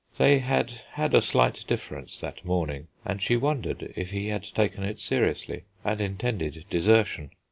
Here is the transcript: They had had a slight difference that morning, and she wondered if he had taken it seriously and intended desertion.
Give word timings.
They 0.17 0.39
had 0.39 0.71
had 0.93 1.13
a 1.13 1.21
slight 1.21 1.63
difference 1.67 2.19
that 2.21 2.43
morning, 2.43 2.87
and 3.05 3.21
she 3.21 3.35
wondered 3.37 3.93
if 3.95 4.09
he 4.09 4.29
had 4.29 4.41
taken 4.41 4.83
it 4.83 4.99
seriously 4.99 5.65
and 5.85 6.01
intended 6.01 6.65
desertion. 6.71 7.29